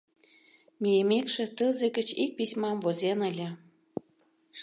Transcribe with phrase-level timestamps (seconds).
[0.81, 3.49] Мийымекше, тылзе гыч ик письмам возен ыле.